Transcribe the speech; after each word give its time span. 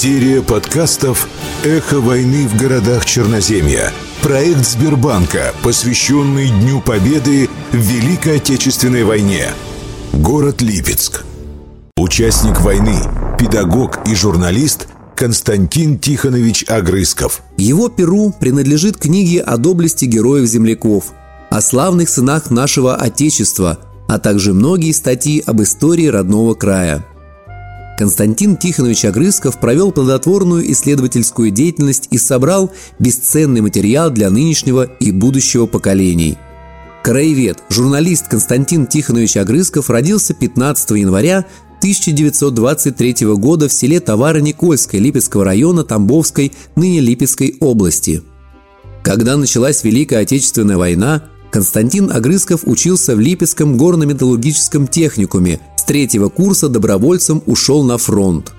Серия 0.00 0.42
подкастов 0.42 1.28
«Эхо 1.64 1.98
войны 1.98 2.46
в 2.46 2.56
городах 2.56 3.04
Черноземья». 3.04 3.92
Проект 4.22 4.64
Сбербанка, 4.64 5.52
посвященный 5.64 6.50
Дню 6.50 6.80
Победы 6.80 7.48
в 7.72 7.76
Великой 7.78 8.36
Отечественной 8.36 9.02
войне. 9.02 9.48
Город 10.12 10.62
Липецк. 10.62 11.24
Участник 11.96 12.60
войны, 12.60 12.94
педагог 13.40 13.98
и 14.06 14.14
журналист 14.14 14.86
Константин 15.16 15.98
Тихонович 15.98 16.66
Агрысков. 16.68 17.42
Его 17.56 17.88
перу 17.88 18.32
принадлежит 18.38 18.98
книге 18.98 19.40
о 19.40 19.56
доблести 19.56 20.04
героев-земляков, 20.04 21.06
о 21.50 21.60
славных 21.60 22.08
сынах 22.08 22.52
нашего 22.52 22.94
Отечества, 22.94 23.80
а 24.06 24.20
также 24.20 24.54
многие 24.54 24.92
статьи 24.92 25.42
об 25.44 25.60
истории 25.60 26.06
родного 26.06 26.54
края– 26.54 27.04
Константин 27.98 28.56
Тихонович 28.56 29.06
Агрысков 29.06 29.58
провел 29.58 29.90
плодотворную 29.90 30.70
исследовательскую 30.70 31.50
деятельность 31.50 32.06
и 32.12 32.18
собрал 32.18 32.70
бесценный 33.00 33.60
материал 33.60 34.10
для 34.10 34.30
нынешнего 34.30 34.84
и 34.84 35.10
будущего 35.10 35.66
поколений. 35.66 36.38
Краевед, 37.02 37.58
журналист 37.68 38.28
Константин 38.28 38.86
Тихонович 38.86 39.38
Агрысков 39.38 39.90
родился 39.90 40.32
15 40.32 40.90
января 40.90 41.38
1923 41.78 43.26
года 43.34 43.68
в 43.68 43.72
селе 43.72 43.98
Товаро-Никольское 43.98 45.00
Липецкого 45.00 45.44
района 45.44 45.82
Тамбовской, 45.82 46.52
ныне 46.76 47.00
Липецкой 47.00 47.56
области. 47.58 48.22
Когда 49.02 49.36
началась 49.36 49.82
Великая 49.82 50.20
Отечественная 50.20 50.76
война, 50.76 51.24
Константин 51.50 52.12
Агрысков 52.12 52.60
учился 52.64 53.16
в 53.16 53.20
Липецком 53.20 53.76
горно-металлургическом 53.76 54.86
техникуме 54.86 55.58
третьего 55.88 56.28
курса 56.28 56.68
добровольцем 56.68 57.42
ушел 57.46 57.82
на 57.82 57.96
фронт. 57.96 58.52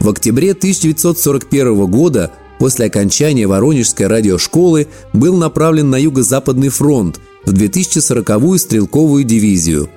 В 0.00 0.08
октябре 0.08 0.50
1941 0.50 1.86
года 1.86 2.32
после 2.58 2.86
окончания 2.86 3.46
Воронежской 3.46 4.08
радиошколы 4.08 4.88
был 5.12 5.36
направлен 5.36 5.90
на 5.90 5.96
Юго-Западный 5.96 6.70
фронт 6.70 7.20
в 7.46 7.52
2040-ю 7.52 8.58
стрелковую 8.58 9.22
дивизию. 9.22 9.88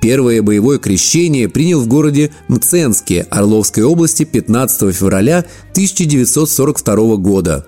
Первое 0.00 0.40
боевое 0.40 0.78
крещение 0.78 1.50
принял 1.50 1.80
в 1.80 1.88
городе 1.88 2.32
Мценске 2.48 3.26
Орловской 3.30 3.84
области 3.84 4.24
15 4.24 4.94
февраля 4.94 5.44
1942 5.72 7.16
года. 7.16 7.66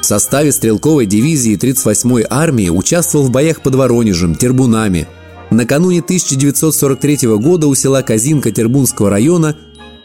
В 0.00 0.04
составе 0.04 0.50
стрелковой 0.50 1.06
дивизии 1.06 1.56
38-й 1.56 2.26
армии 2.28 2.70
участвовал 2.70 3.26
в 3.26 3.30
боях 3.30 3.62
под 3.62 3.76
Воронежем, 3.76 4.34
Тербунами– 4.34 5.06
Накануне 5.52 6.00
1943 6.00 7.28
года 7.36 7.66
у 7.66 7.74
села 7.74 8.00
Казинка 8.02 8.50
Тербунского 8.50 9.10
района 9.10 9.54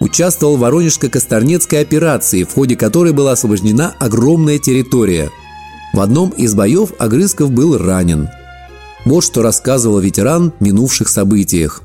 участвовал 0.02 0.58
в 0.58 0.64
Воронежско-Косторнецкой 0.64 1.81
операции, 1.81 2.44
в 2.44 2.54
ходе 2.54 2.76
которой 2.76 3.14
была 3.14 3.31
освобождена 3.31 3.95
огромная 3.98 4.59
территория. 4.59 5.31
В 5.94 6.02
одном 6.02 6.31
из 6.31 6.54
боев 6.54 6.92
Огрызков 7.00 7.52
был 7.52 7.78
ранен. 7.78 8.28
Вот 9.06 9.23
что 9.23 9.42
рассказывал 9.42 10.00
ветеран 10.00 10.52
в 10.59 10.62
минувших 10.62 11.08
событиях. 11.08 11.82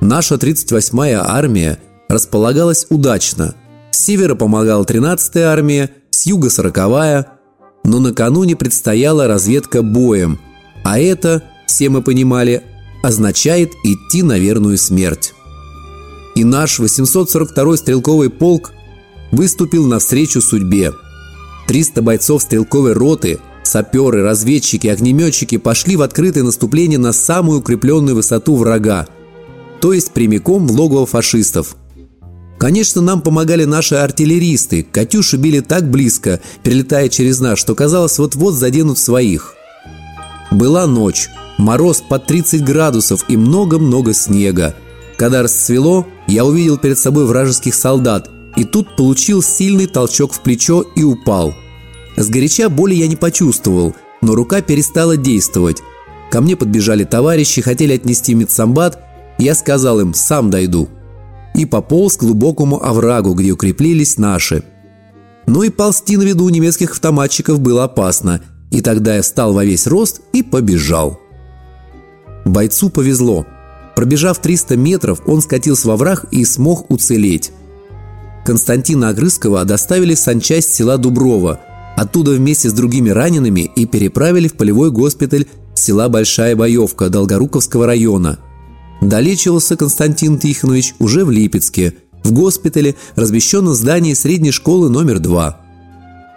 Наша 0.00 0.36
38-я 0.36 1.22
армия 1.22 1.78
располагалась 2.08 2.86
удачно. 2.88 3.54
С 3.90 3.98
севера 3.98 4.34
помогала 4.34 4.84
13-я 4.84 5.50
армия, 5.52 5.90
с 6.08 6.24
юга 6.24 6.48
40-я, 6.48 7.26
но 7.84 8.00
накануне 8.00 8.56
предстояла 8.56 9.26
разведка 9.26 9.82
боем, 9.82 10.40
а 10.82 10.98
это, 10.98 11.42
все 11.66 11.90
мы 11.90 12.00
понимали, 12.02 12.62
означает 13.02 13.72
идти 13.84 14.22
на 14.22 14.38
верную 14.38 14.78
смерть. 14.78 15.34
И 16.34 16.44
наш 16.44 16.80
842-й 16.80 17.78
стрелковый 17.78 18.30
полк 18.30 18.72
выступил 19.32 19.86
навстречу 19.86 20.40
судьбе. 20.40 20.92
300 21.66 22.02
бойцов 22.02 22.42
стрелковой 22.42 22.92
роты, 22.92 23.38
саперы, 23.62 24.22
разведчики, 24.22 24.86
огнеметчики 24.86 25.56
пошли 25.56 25.96
в 25.96 26.02
открытое 26.02 26.44
наступление 26.44 26.98
на 26.98 27.12
самую 27.12 27.60
укрепленную 27.60 28.14
высоту 28.14 28.56
врага, 28.56 29.06
то 29.80 29.92
есть 29.92 30.12
прямиком 30.12 30.66
в 30.66 30.72
логово 30.72 31.06
фашистов. 31.06 31.76
Конечно, 32.58 33.02
нам 33.02 33.20
помогали 33.20 33.64
наши 33.64 33.96
артиллеристы. 33.96 34.82
«Катюши» 34.82 35.36
били 35.36 35.60
так 35.60 35.90
близко, 35.90 36.40
перелетая 36.62 37.08
через 37.10 37.38
нас, 37.40 37.58
что 37.58 37.74
казалось, 37.74 38.18
вот-вот 38.18 38.54
заденут 38.54 38.98
своих. 38.98 39.54
Была 40.50 40.86
ночь. 40.86 41.28
Мороз 41.58 42.02
под 42.06 42.26
30 42.26 42.62
градусов 42.64 43.24
и 43.28 43.36
много-много 43.36 44.12
снега. 44.12 44.74
Когда 45.16 45.42
расцвело, 45.42 46.06
я 46.26 46.44
увидел 46.44 46.76
перед 46.76 46.98
собой 46.98 47.24
вражеских 47.24 47.74
солдат, 47.74 48.30
и 48.56 48.64
тут 48.64 48.96
получил 48.96 49.42
сильный 49.42 49.86
толчок 49.86 50.32
в 50.32 50.40
плечо 50.40 50.84
и 50.94 51.02
упал. 51.02 51.54
С 52.16 52.28
горяча 52.28 52.68
боли 52.68 52.94
я 52.94 53.06
не 53.06 53.16
почувствовал, 53.16 53.94
но 54.20 54.34
рука 54.34 54.60
перестала 54.60 55.16
действовать. 55.16 55.82
Ко 56.30 56.40
мне 56.40 56.56
подбежали 56.56 57.04
товарищи, 57.04 57.62
хотели 57.62 57.94
отнести 57.94 58.34
медсамбат, 58.34 58.98
я 59.38 59.54
сказал 59.54 60.00
им 60.00 60.14
«сам 60.14 60.50
дойду». 60.50 60.88
И 61.54 61.64
пополз 61.64 62.16
к 62.16 62.20
глубокому 62.20 62.82
оврагу, 62.82 63.32
где 63.32 63.52
укреплились 63.52 64.18
наши. 64.18 64.62
Но 65.46 65.62
и 65.62 65.70
ползти 65.70 66.16
на 66.16 66.22
виду 66.22 66.44
у 66.44 66.50
немецких 66.50 66.90
автоматчиков 66.90 67.60
было 67.60 67.84
опасно, 67.84 68.42
и 68.70 68.82
тогда 68.82 69.16
я 69.16 69.22
встал 69.22 69.54
во 69.54 69.64
весь 69.64 69.86
рост 69.86 70.20
и 70.32 70.42
побежал. 70.42 71.20
Бойцу 72.46 72.90
повезло. 72.90 73.44
Пробежав 73.94 74.38
300 74.38 74.76
метров, 74.76 75.20
он 75.26 75.42
скатился 75.42 75.88
во 75.88 75.96
враг 75.96 76.26
и 76.30 76.44
смог 76.44 76.90
уцелеть. 76.90 77.50
Константина 78.44 79.08
Огрызкова 79.08 79.64
доставили 79.64 80.14
в 80.14 80.18
санчасть 80.18 80.72
села 80.72 80.96
Дуброво, 80.96 81.60
оттуда 81.96 82.30
вместе 82.30 82.70
с 82.70 82.72
другими 82.72 83.10
ранеными 83.10 83.70
и 83.74 83.86
переправили 83.86 84.48
в 84.48 84.54
полевой 84.54 84.90
госпиталь 84.90 85.46
села 85.74 86.08
Большая 86.08 86.54
Боевка 86.54 87.08
Долгоруковского 87.08 87.86
района. 87.86 88.38
Долечивался 89.00 89.76
Константин 89.76 90.38
Тихонович 90.38 90.94
уже 91.00 91.24
в 91.24 91.30
Липецке, 91.30 91.94
в 92.22 92.32
госпитале, 92.32 92.94
размещенном 93.16 93.74
здании 93.74 94.14
средней 94.14 94.52
школы 94.52 94.88
номер 94.88 95.18
2. 95.18 95.65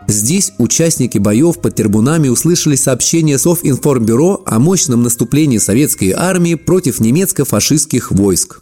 Здесь 0.09 0.53
участники 0.57 1.19
боев 1.19 1.61
под 1.61 1.75
Тербунами 1.75 2.29
услышали 2.29 2.75
сообщение 2.75 3.37
Совинформбюро 3.37 4.41
о 4.43 4.57
мощном 4.57 5.03
наступлении 5.03 5.59
советской 5.59 6.13
армии 6.17 6.55
против 6.55 6.99
немецко-фашистских 6.99 8.09
войск. 8.09 8.61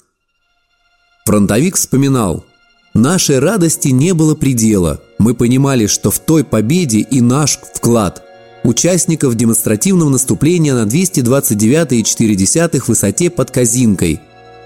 Фронтовик 1.25 1.77
вспоминал 1.77 2.43
«Нашей 2.93 3.39
радости 3.39 3.87
не 3.87 4.13
было 4.13 4.35
предела. 4.35 5.01
Мы 5.19 5.35
понимали, 5.35 5.87
что 5.87 6.11
в 6.11 6.19
той 6.19 6.43
победе 6.43 6.99
и 6.99 7.21
наш 7.21 7.57
вклад– 7.73 8.23
участников 8.63 9.35
демонстративного 9.35 10.09
наступления 10.09 10.73
на 10.75 10.85
229,4 10.85 12.83
высоте 12.87 13.29
под 13.29 13.51
Казинкой. 13.51 14.19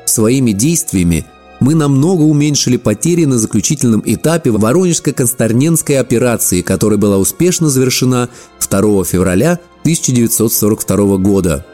Своими 0.05 0.51
действиями– 0.51 1.27
мы 1.61 1.75
намного 1.75 2.23
уменьшили 2.23 2.75
потери 2.75 3.25
на 3.25 3.37
заключительном 3.37 4.01
этапе 4.03 4.49
Воронежско-Консторненской 4.49 5.99
операции, 5.99 6.61
которая 6.61 6.97
была 6.97 7.17
успешно 7.17 7.69
завершена 7.69 8.29
2 8.59 9.05
февраля 9.05 9.59
1942 9.81 11.17
года. 11.17 11.65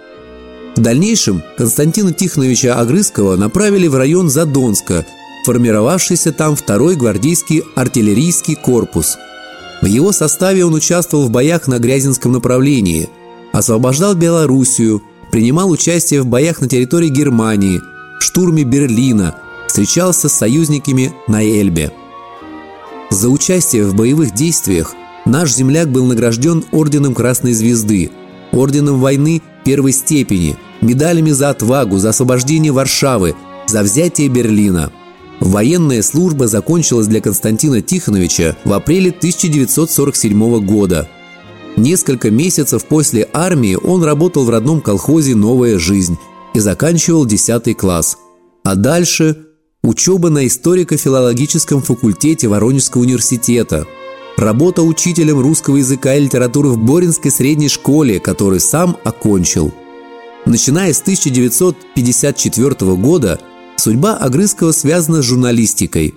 В 0.75 0.81
дальнейшем 0.81 1.41
Константина 1.57 2.11
Тихоновича 2.11 2.75
Огрызкова 2.75 3.37
направили 3.37 3.87
в 3.87 3.95
район 3.95 4.29
Задонска, 4.29 5.05
формировавшийся 5.45 6.33
там 6.33 6.57
второй 6.57 6.97
гвардейский 6.97 7.63
артиллерийский 7.75 8.55
корпус. 8.55 9.17
В 9.81 9.85
его 9.85 10.11
составе 10.11 10.65
он 10.65 10.73
участвовал 10.73 11.27
в 11.27 11.31
боях 11.31 11.67
на 11.67 11.79
Грязинском 11.79 12.33
направлении, 12.33 13.09
освобождал 13.53 14.15
Белоруссию, 14.15 15.01
принимал 15.31 15.69
участие 15.69 16.21
в 16.21 16.27
боях 16.27 16.59
на 16.59 16.67
территории 16.67 17.09
Германии, 17.09 17.79
в 18.19 18.23
штурме 18.23 18.63
Берлина– 18.63 19.33
встречался 19.67 20.29
с 20.29 20.33
союзниками 20.33 21.13
на 21.27 21.43
Эльбе. 21.43 21.91
За 23.09 23.29
участие 23.29 23.85
в 23.85 23.95
боевых 23.95 24.33
действиях 24.33 24.93
наш 25.25 25.53
земляк 25.53 25.89
был 25.89 26.05
награжден 26.05 26.65
Орденом 26.71 27.13
Красной 27.13 27.53
Звезды, 27.53 28.11
Орденом 28.51 28.99
войны 28.99 29.41
первой 29.63 29.91
степени, 29.91 30.55
медалями 30.81 31.31
за 31.31 31.49
отвагу, 31.49 31.97
за 31.97 32.09
освобождение 32.09 32.71
Варшавы, 32.71 33.35
за 33.67 33.83
взятие 33.83 34.29
Берлина. 34.29 34.91
Военная 35.39 36.01
служба 36.01 36.47
закончилась 36.47 37.07
для 37.07 37.21
Константина 37.21 37.81
Тихоновича 37.81 38.55
в 38.63 38.73
апреле 38.73 39.11
1947 39.11 40.65
года. 40.65 41.07
Несколько 41.75 42.31
месяцев 42.31 42.85
после 42.85 43.29
армии 43.33 43.75
он 43.75 44.03
работал 44.03 44.45
в 44.45 44.49
родном 44.49 44.81
колхозе 44.81 45.35
«Новая 45.35 45.77
жизнь» 45.77 46.17
и 46.55 46.59
заканчивал 46.59 47.25
10 47.25 47.77
класс. 47.77 48.17
А 48.63 48.75
дальше 48.75 49.46
учеба 49.87 50.29
на 50.29 50.45
историко-филологическом 50.45 51.81
факультете 51.81 52.49
Воронежского 52.49 53.03
университета, 53.03 53.85
работа 54.35 54.83
учителем 54.83 55.39
русского 55.39 55.77
языка 55.77 56.13
и 56.15 56.19
литературы 56.19 56.69
в 56.69 56.77
Боринской 56.77 57.31
средней 57.31 57.69
школе, 57.69 58.19
которую 58.19 58.59
сам 58.59 58.97
окончил. 59.05 59.73
Начиная 60.45 60.91
с 60.91 61.01
1954 61.01 62.95
года, 62.95 63.39
судьба 63.77 64.17
Огрызкова 64.17 64.73
связана 64.73 65.21
с 65.21 65.25
журналистикой. 65.25 66.13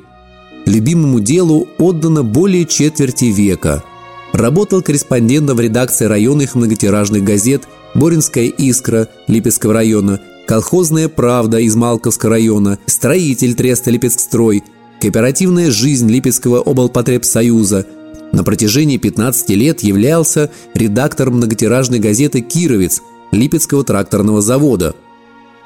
любимому 0.67 1.21
делу 1.21 1.69
отдано 1.79 2.23
более 2.23 2.67
четверти 2.67 3.27
века. 3.27 3.85
Работал 4.33 4.83
корреспондентом 4.83 5.57
в 5.57 5.61
редакции 5.61 6.05
районных 6.05 6.55
многотиражных 6.55 7.25
газет 7.25 7.63
«Боринская 7.95 8.47
искра» 8.47 9.09
Липецкого 9.27 9.75
района, 9.75 10.21
«Колхозная 10.51 11.09
правда» 11.09 11.61
из 11.61 11.77
Малковского 11.77 12.33
района, 12.33 12.81
строитель 12.87 13.55
Треста 13.55 13.93
Липецкстрой, 13.93 14.65
кооперативная 15.01 15.71
жизнь 15.71 16.11
Липецкого 16.11 16.59
облпотребсоюза. 16.59 17.87
На 18.33 18.43
протяжении 18.43 18.97
15 18.97 19.51
лет 19.51 19.85
являлся 19.85 20.51
редактором 20.75 21.37
многотиражной 21.37 22.01
газеты 22.01 22.41
«Кировец» 22.41 23.01
Липецкого 23.31 23.85
тракторного 23.85 24.43
завода. 24.43 24.97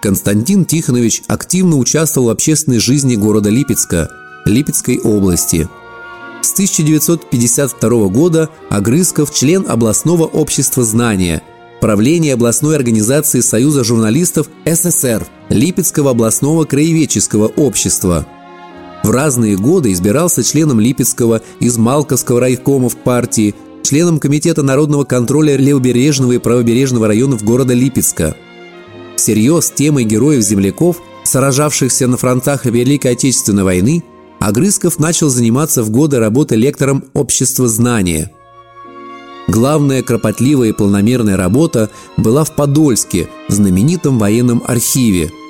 Константин 0.02 0.66
Тихонович 0.66 1.22
активно 1.28 1.78
участвовал 1.78 2.26
в 2.26 2.32
общественной 2.32 2.78
жизни 2.78 3.16
города 3.16 3.48
Липецка, 3.48 4.10
Липецкой 4.44 4.98
области. 4.98 5.66
С 6.42 6.52
1952 6.52 8.08
года 8.08 8.50
Огрызков– 8.68 9.32
член 9.34 9.64
областного 9.66 10.24
общества 10.24 10.84
знания, 10.84 11.42
правления 11.84 12.32
областной 12.32 12.76
организации 12.76 13.40
Союза 13.40 13.84
журналистов 13.84 14.48
СССР, 14.64 15.26
Липецкого 15.50 16.12
областного 16.12 16.64
краеведческого 16.64 17.48
общества– 17.48 18.26
в 19.04 19.10
разные 19.10 19.58
годы 19.58 19.92
избирался 19.92 20.42
членом 20.42 20.80
Липецкого 20.80 21.42
из 21.60 21.76
Малковского 21.76 22.40
райкомов 22.40 22.96
партии, 22.96 23.54
членом 23.82 24.18
Комитета 24.18 24.62
народного 24.62 25.04
контроля 25.04 25.56
левобережного 25.58 26.32
и 26.32 26.38
правобережного 26.38 27.06
районов 27.06 27.42
города 27.42 27.74
Липецка. 27.74 28.34
Всерьез 29.16 29.70
темой 29.70 30.04
героев-земляков, 30.04 31.02
сражавшихся 31.24 32.06
на 32.06 32.16
фронтах 32.16 32.64
Великой 32.64 33.12
Отечественной 33.12 33.64
войны, 33.64 34.02
Огрызков 34.40 34.98
начал 34.98 35.28
заниматься 35.28 35.82
в 35.82 35.90
годы 35.90 36.18
работы 36.18 36.56
лектором 36.56 37.04
общества 37.12 37.68
знания. 37.68 38.30
Главная 39.46 40.02
кропотливая 40.02 40.70
и 40.70 40.72
планомерная 40.72 41.36
работа 41.36 41.90
была 42.16 42.44
в 42.44 42.54
Подольске, 42.54 43.28
в 43.48 43.52
знаменитом 43.52 44.18
военном 44.18 44.62
архиве– 44.66 45.30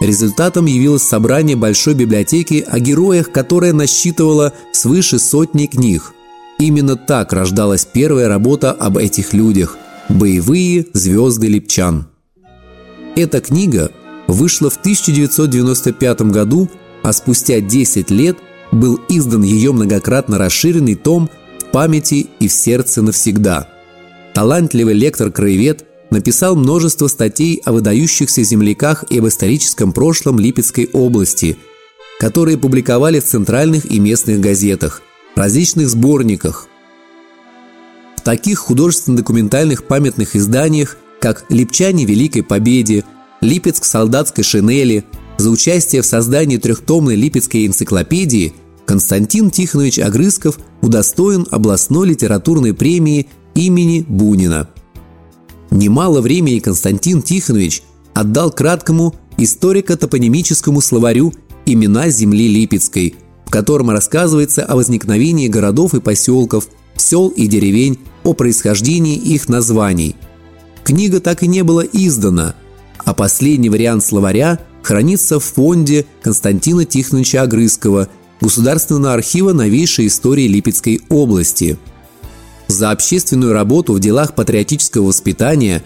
Результатом 0.00 0.66
явилось 0.66 1.02
собрание 1.02 1.56
большой 1.56 1.94
библиотеки 1.94 2.64
о 2.66 2.78
героях, 2.78 3.32
которая 3.32 3.72
насчитывала 3.72 4.52
свыше 4.72 5.18
сотни 5.18 5.66
книг. 5.66 6.12
Именно 6.58 6.96
так 6.96 7.32
рождалась 7.32 7.86
первая 7.86 8.28
работа 8.28 8.72
об 8.72 8.98
этих 8.98 9.32
людях– 9.32 9.76
«Боевые 10.08 10.86
звезды 10.92 11.48
липчан». 11.48 12.06
Эта 13.16 13.40
книга 13.40 13.90
вышла 14.28 14.70
в 14.70 14.76
1995 14.76 16.22
году, 16.22 16.70
а 17.02 17.12
спустя 17.12 17.60
10 17.60 18.10
лет 18.10 18.36
был 18.70 19.00
издан 19.08 19.42
ее 19.42 19.72
многократно 19.72 20.38
расширенный 20.38 20.94
том 20.94 21.28
«В 21.28 21.45
памяти 21.76 22.28
и 22.40 22.48
в 22.48 22.52
сердце 22.52 23.02
навсегда». 23.02 23.68
Талантливый 24.32 24.94
лектор-краевед– 24.94 25.84
написал 26.10 26.56
множество 26.56 27.08
статей 27.08 27.60
о 27.64 27.72
выдающихся 27.72 28.42
земляках 28.42 29.04
и 29.10 29.18
об 29.18 29.26
историческом 29.26 29.92
прошлом 29.92 30.38
Липецкой 30.38 30.88
области, 30.92 31.56
которые 32.18 32.58
публиковали 32.58 33.20
в 33.20 33.24
центральных 33.24 33.90
и 33.90 33.98
местных 33.98 34.40
газетах, 34.40 35.02
различных 35.34 35.88
сборниках. 35.88 36.68
В 38.16 38.22
таких 38.22 38.58
художественно-документальных 38.58 39.84
памятных 39.84 40.34
изданиях, 40.36 40.96
как 41.20 41.44
«Липчане 41.48 42.04
Великой 42.04 42.42
Победе», 42.42 43.04
«Липецк 43.40 43.84
в 43.84 43.86
солдатской 43.86 44.44
шинели», 44.44 45.04
за 45.38 45.50
участие 45.50 46.00
в 46.00 46.06
создании 46.06 46.56
трехтомной 46.56 47.14
Липецкой 47.14 47.66
энциклопедии 47.66 48.54
Константин 48.86 49.50
Тихонович 49.50 49.98
Огрызков 49.98 50.58
удостоен 50.80 51.46
областной 51.50 52.08
литературной 52.08 52.72
премии 52.72 53.28
имени 53.54 54.04
Бунина– 54.08 54.68
Немало 55.70 56.20
времени 56.20 56.60
Константин 56.60 57.22
Тихонович 57.22 57.82
отдал 58.14 58.50
краткому 58.50 59.14
историко-топонимическому 59.36 60.80
словарю 60.80 61.34
«Имена 61.66 62.08
земли 62.08 62.48
Липецкой», 62.48 63.16
в 63.44 63.50
котором 63.50 63.90
рассказывается 63.90 64.64
о 64.64 64.76
возникновении 64.76 65.48
городов 65.48 65.94
и 65.94 66.00
поселков, 66.00 66.68
сел 66.96 67.28
и 67.28 67.46
деревень, 67.46 67.98
о 68.24 68.32
происхождении 68.32 69.16
их 69.16 69.48
названий. 69.48 70.16
Книга 70.84 71.20
так 71.20 71.42
и 71.42 71.46
не 71.46 71.62
была 71.62 71.84
издана, 71.84 72.54
а 73.04 73.12
последний 73.12 73.68
вариант 73.68 74.04
словаря 74.04 74.60
хранится 74.82 75.40
в 75.40 75.44
фонде 75.44 76.06
Константина 76.22 76.84
Тихоновича 76.84 77.42
Огрызкова 77.42 78.08
Государственного 78.40 79.14
архива 79.14 79.52
новейшей 79.52 80.06
истории 80.08 80.46
Липецкой 80.46 81.00
области– 81.08 81.78
за 82.68 82.90
общественную 82.90 83.52
работу 83.52 83.92
в 83.92 84.00
делах 84.00 84.34
патриотического 84.34 85.06
воспитания, 85.06 85.82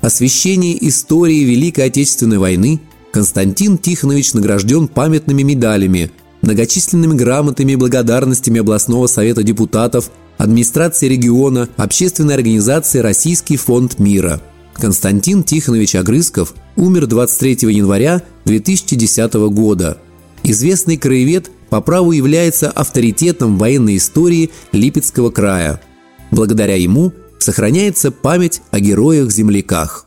освещение 0.00 0.76
истории 0.88 1.44
Великой 1.44 1.86
Отечественной 1.86 2.38
войны 2.38 2.80
Константин 3.12 3.78
Тихонович 3.78 4.34
награжден 4.34 4.88
памятными 4.88 5.42
медалями, 5.42 6.10
многочисленными 6.42 7.14
грамотами 7.14 7.72
и 7.72 7.76
благодарностями 7.76 8.60
областного 8.60 9.06
совета 9.06 9.42
депутатов, 9.42 10.10
администрации 10.36 11.08
региона, 11.08 11.68
общественной 11.76 12.34
организации 12.34 12.98
«Российский 12.98 13.56
фонд 13.56 13.98
мира». 13.98 14.42
Константин 14.74 15.42
Тихонович 15.42 15.94
Огрызков 15.94 16.54
умер 16.76 17.06
23 17.06 17.72
января 17.72 18.22
2010 18.44 19.32
года. 19.34 19.96
Известный 20.42 20.98
краевед 20.98 21.50
по 21.70 21.80
праву 21.80 22.12
является 22.12 22.70
авторитетом 22.70 23.58
военной 23.58 23.96
истории 23.96 24.50
Липецкого 24.72 25.30
края– 25.30 25.80
Благодаря 26.30 26.76
ему 26.76 27.12
сохраняется 27.38 28.10
память 28.10 28.62
о 28.70 28.80
героях-земляках. 28.80 30.05